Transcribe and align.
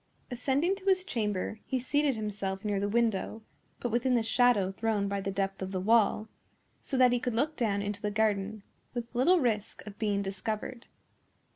Ascending 0.31 0.75
to 0.77 0.85
his 0.85 1.03
chamber, 1.03 1.59
he 1.67 1.77
seated 1.77 2.15
himself 2.15 2.65
near 2.65 2.79
the 2.79 2.89
window, 2.89 3.43
but 3.79 3.91
within 3.91 4.15
the 4.15 4.23
shadow 4.23 4.71
thrown 4.71 5.07
by 5.07 5.21
the 5.21 5.29
depth 5.29 5.61
of 5.61 5.71
the 5.71 5.79
wall, 5.79 6.27
so 6.81 6.97
that 6.97 7.11
he 7.11 7.19
could 7.19 7.35
look 7.35 7.55
down 7.55 7.83
into 7.83 8.01
the 8.01 8.09
garden 8.09 8.63
with 8.95 9.13
little 9.13 9.39
risk 9.39 9.85
of 9.85 9.99
being 9.99 10.23
discovered. 10.23 10.87